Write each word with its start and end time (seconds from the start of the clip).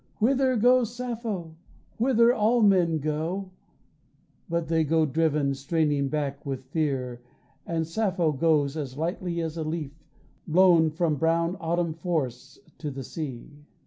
Whither 0.17 0.55
goes 0.55 0.95
Sappho? 0.95 1.55
Whither 1.99 2.33
all 2.33 2.63
men 2.63 2.97
go, 2.97 3.51
But 4.49 4.67
they 4.67 4.83
go 4.83 5.05
driven, 5.05 5.53
straining 5.53 6.07
back 6.09 6.43
with 6.43 6.63
fear, 6.63 7.21
And 7.67 7.85
Sappho 7.85 8.31
goes 8.31 8.75
as 8.75 8.97
lightly 8.97 9.41
as 9.41 9.57
a 9.57 9.63
leaf 9.63 9.93
Blown 10.47 10.89
from 10.89 11.17
brown 11.17 11.55
autumn 11.59 11.93
forests 11.93 12.57
to 12.79 12.89
the 12.89 13.03
sea. 13.03 13.63